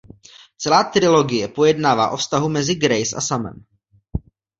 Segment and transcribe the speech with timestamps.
[0.57, 3.65] Celá trilogie pojednává o vztahu mezi Grace a Samem.